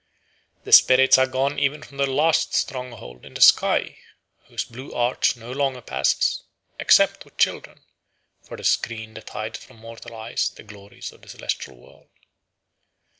[0.63, 3.99] The spirits are gone even from their last stronghold in the sky,
[4.47, 6.41] whose blue arch no longer passes,
[6.79, 7.81] except with children,
[8.41, 12.09] for the screen that hides from mortal eyes the glories of the celestial world.